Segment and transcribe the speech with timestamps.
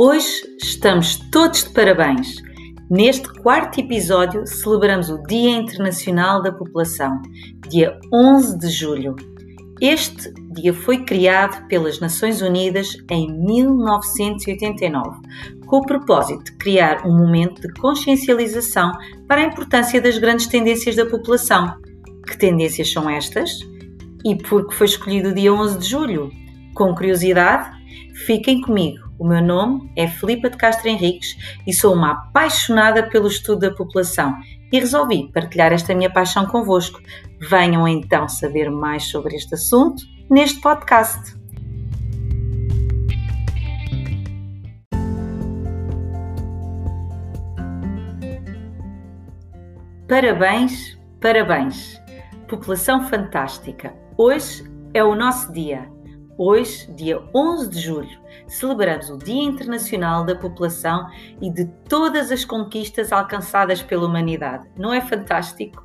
[0.00, 2.36] Hoje estamos todos de parabéns.
[2.88, 7.20] Neste quarto episódio celebramos o Dia Internacional da População,
[7.68, 9.16] dia 11 de julho.
[9.80, 15.18] Este dia foi criado pelas Nações Unidas em 1989,
[15.66, 18.92] com o propósito de criar um momento de consciencialização
[19.26, 21.74] para a importância das grandes tendências da população.
[22.24, 23.50] Que tendências são estas?
[24.24, 26.30] E por que foi escolhido o dia 11 de julho?
[26.72, 27.68] Com curiosidade?
[28.24, 29.07] Fiquem comigo.
[29.18, 31.36] O meu nome é Filipa de Castro Henriques
[31.66, 34.32] e sou uma apaixonada pelo estudo da população
[34.72, 37.00] e resolvi partilhar esta minha paixão convosco.
[37.40, 41.36] Venham então saber mais sobre este assunto neste podcast.
[50.06, 52.00] Parabéns, parabéns!
[52.48, 53.92] População fantástica!
[54.16, 55.97] Hoje é o nosso dia.
[56.40, 61.08] Hoje, dia 11 de julho, celebramos o Dia Internacional da População
[61.42, 64.68] e de todas as conquistas alcançadas pela humanidade.
[64.78, 65.84] Não é fantástico?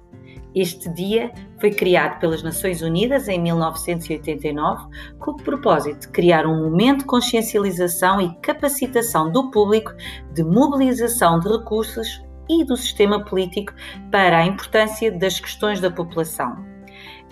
[0.54, 4.86] Este dia foi criado pelas Nações Unidas em 1989
[5.18, 9.92] com o propósito de criar um momento de consciencialização e capacitação do público
[10.36, 13.74] de mobilização de recursos e do sistema político
[14.12, 16.64] para a importância das questões da população.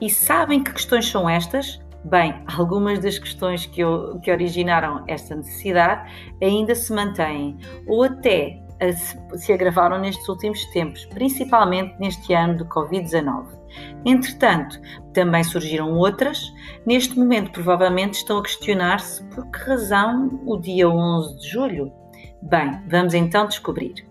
[0.02, 1.80] E sabem que questões são estas?
[2.04, 8.60] Bem, algumas das questões que, eu, que originaram esta necessidade ainda se mantêm ou até
[9.36, 13.46] se agravaram nestes últimos tempos, principalmente neste ano do Covid-19.
[14.04, 14.82] Entretanto,
[15.14, 16.52] também surgiram outras.
[16.86, 21.94] Neste momento, provavelmente estão a questionar-se por que razão o dia 11 de julho.
[22.42, 24.11] Bem, vamos então descobrir.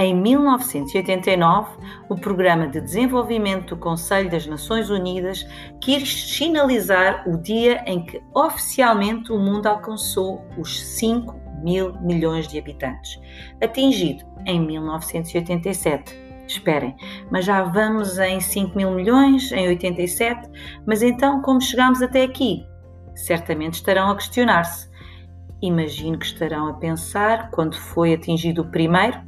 [0.00, 1.76] Em 1989,
[2.08, 5.46] o Programa de Desenvolvimento do Conselho das Nações Unidas
[5.78, 12.58] quis sinalizar o dia em que oficialmente o mundo alcançou os 5 mil milhões de
[12.58, 13.20] habitantes,
[13.62, 16.16] atingido em 1987.
[16.46, 16.96] Esperem,
[17.30, 20.48] mas já vamos em 5 mil milhões em 87,
[20.86, 22.66] mas então como chegamos até aqui?
[23.14, 24.88] Certamente estarão a questionar-se.
[25.60, 29.20] Imagino que estarão a pensar quando foi atingido o primeiro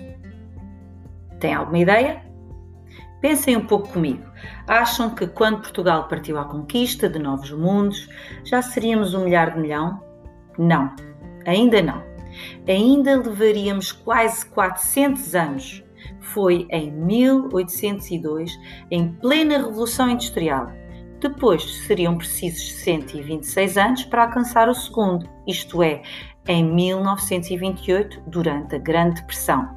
[1.43, 2.23] tem alguma ideia?
[3.21, 4.25] Pensem um pouco comigo.
[4.67, 8.09] Acham que quando Portugal partiu à conquista de novos mundos,
[8.45, 10.01] já seríamos um milhar de milhão?
[10.57, 10.95] Não,
[11.45, 12.03] ainda não.
[12.67, 15.85] Ainda levaríamos quase 400 anos.
[16.21, 18.57] Foi em 1802,
[18.91, 20.71] em plena Revolução Industrial.
[21.21, 26.03] Depois seriam precisos 126 anos para alcançar o segundo, isto é,
[26.49, 29.69] em 1928, durante a Grande Depressão.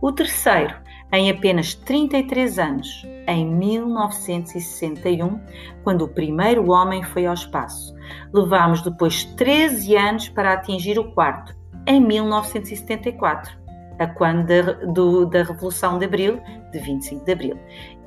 [0.00, 0.81] O terceiro
[1.12, 5.38] em apenas 33 anos, em 1961,
[5.84, 7.94] quando o primeiro homem foi ao espaço.
[8.32, 11.54] Levámos depois 13 anos para atingir o quarto,
[11.86, 13.52] em 1974,
[13.98, 16.40] a quando da, do, da Revolução de Abril,
[16.72, 17.58] de 25 de Abril.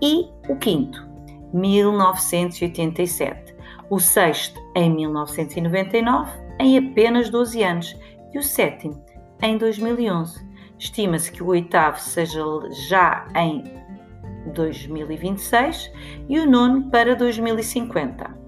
[0.01, 1.07] E o quinto,
[1.53, 3.53] 1987.
[3.89, 7.95] O sexto, em 1999, em apenas 12 anos.
[8.33, 9.01] E o sétimo,
[9.41, 12.41] em 2011 Estima-se que o oitavo seja
[12.89, 13.63] já em
[14.53, 15.91] 2026
[16.29, 18.45] e o nono para 2050.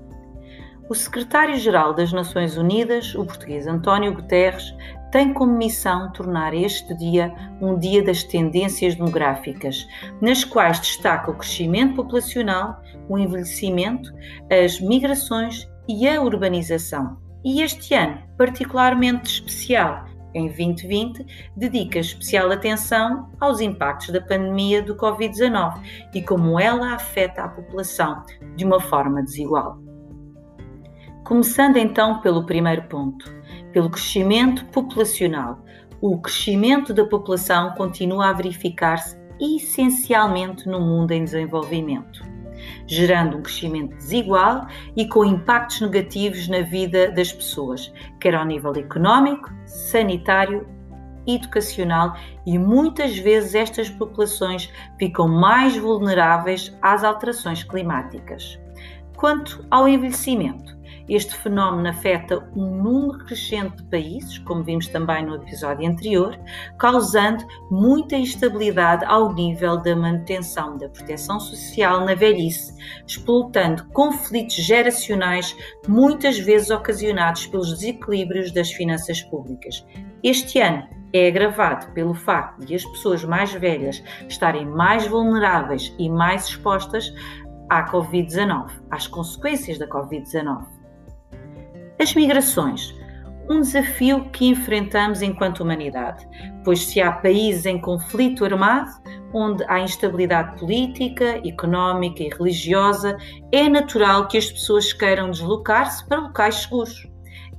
[0.90, 4.74] O secretário-geral das Nações Unidas, o português António Guterres,
[5.12, 9.86] tem como missão tornar este dia um dia das tendências demográficas,
[10.22, 14.14] nas quais destaca o crescimento populacional, o envelhecimento,
[14.50, 17.18] as migrações e a urbanização.
[17.44, 24.96] E este ano, particularmente especial, em 2020, dedica especial atenção aos impactos da pandemia do
[24.96, 25.82] Covid-19
[26.14, 28.24] e como ela afeta a população
[28.56, 29.80] de uma forma desigual.
[31.24, 33.34] Começando então pelo primeiro ponto,
[33.74, 35.60] pelo crescimento populacional.
[36.00, 42.37] O crescimento da população continua a verificar-se essencialmente no mundo em desenvolvimento
[42.88, 48.72] gerando um crescimento desigual e com impactos negativos na vida das pessoas, quer ao nível
[48.76, 50.68] económico, sanitário,
[51.28, 58.58] educacional e muitas vezes estas populações ficam mais vulneráveis às alterações climáticas.
[59.18, 60.77] Quanto ao envelhecimento,
[61.08, 66.38] este fenómeno afeta um número crescente de países, como vimos também no episódio anterior,
[66.78, 72.74] causando muita instabilidade ao nível da manutenção da proteção social na velhice,
[73.06, 75.56] explotando conflitos geracionais,
[75.88, 79.86] muitas vezes ocasionados pelos desequilíbrios das finanças públicas.
[80.24, 86.10] Este ano, é agravado pelo facto de as pessoas mais velhas estarem mais vulneráveis e
[86.10, 87.14] mais expostas
[87.70, 90.77] à Covid-19, às consequências da Covid-19.
[92.00, 92.96] As migrações.
[93.50, 96.28] um desafio que enfrentamos enquanto humanidade,
[96.66, 98.92] pois se há países em conflito armado,
[99.34, 103.18] onde há instabilidade política, económica e religiosa,
[103.54, 107.08] é natural que as pessoas queiram deslocar-se para locais seguros.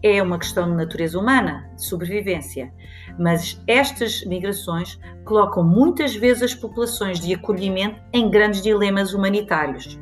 [0.02, 2.70] É uma questão de natureza humana, de sobrevivência.
[3.18, 9.98] Mas estas migrações colocam muitas vezes as populações de acolhimento em grandes dilemas humanitários.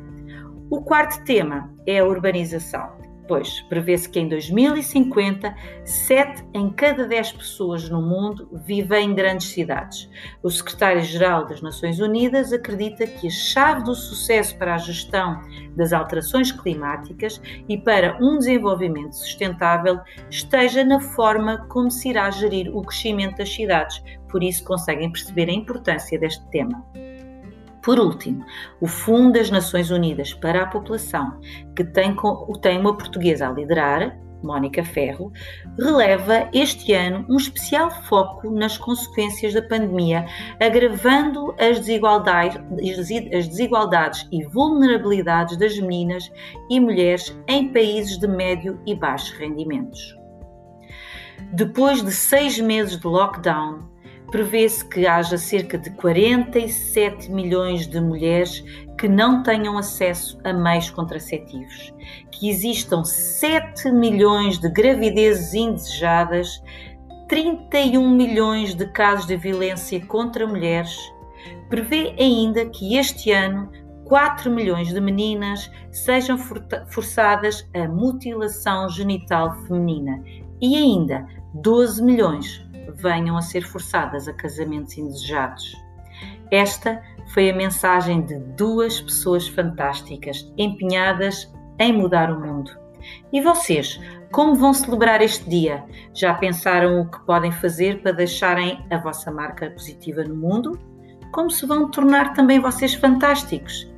[0.69, 7.33] O quarto tema é a urbanização pois prevê-se que em 2050, 7 em cada 10
[7.33, 10.09] pessoas no mundo vivem em grandes cidades.
[10.41, 15.41] O secretário-geral das Nações Unidas acredita que a chave do sucesso para a gestão
[15.75, 22.75] das alterações climáticas e para um desenvolvimento sustentável esteja na forma como se irá gerir
[22.75, 24.01] o crescimento das cidades.
[24.29, 26.85] Por isso, conseguem perceber a importância deste tema.
[27.87, 28.45] Por último,
[28.81, 31.39] o Fundo das Nações Unidas para a População,
[31.73, 32.13] que tem,
[32.61, 35.31] tem uma portuguesa a liderar, Mónica Ferro,
[35.79, 40.25] releva este ano um especial foco nas consequências da pandemia,
[40.59, 42.61] agravando as desigualdades,
[43.33, 46.29] as desigualdades e vulnerabilidades das meninas
[46.69, 50.13] e mulheres em países de médio e baixos rendimentos.
[51.53, 53.79] Depois de seis meses de lockdown,
[54.31, 58.63] prevê-se que haja cerca de 47 milhões de mulheres
[58.97, 61.93] que não tenham acesso a meios contraceptivos,
[62.31, 66.61] que existam 7 milhões de gravidezes indesejadas,
[67.29, 70.97] 31 milhões de casos de violência contra mulheres.
[71.69, 73.69] Prevê ainda que este ano
[74.05, 80.23] 4 milhões de meninas sejam forçadas a mutilação genital feminina
[80.61, 85.75] e ainda 12 milhões venham a ser forçadas a casamentos indesejados.
[86.51, 87.01] Esta
[87.33, 92.71] foi a mensagem de duas pessoas fantásticas empenhadas em mudar o mundo.
[93.31, 93.99] E vocês,
[94.31, 95.83] como vão celebrar este dia?
[96.13, 100.79] Já pensaram o que podem fazer para deixarem a vossa marca positiva no mundo?
[101.31, 103.91] Como se vão tornar também vocês fantásticos?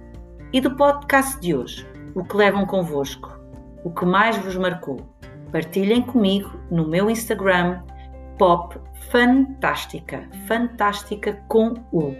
[0.52, 3.40] E do podcast de hoje, o que levam convosco?
[3.84, 4.98] O que mais vos marcou?
[5.52, 7.82] Partilhem comigo no meu Instagram
[8.40, 8.80] pop
[9.12, 12.16] fantástica, fantástica com U.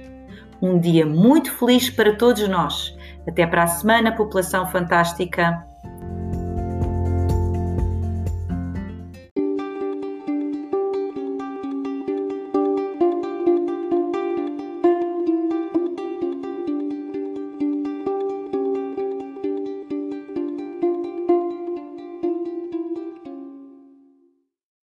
[0.62, 2.96] Um dia muito feliz para todos nós.
[3.26, 5.66] Até para a semana, população fantástica.